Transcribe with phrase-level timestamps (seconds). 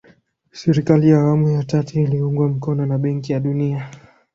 [0.61, 3.89] serikali ya awamu ya tatu iliungwa mkono na benki ya dunia